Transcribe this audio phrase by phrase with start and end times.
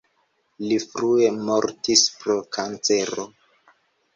[0.69, 3.31] Li frue mortis pro kancero.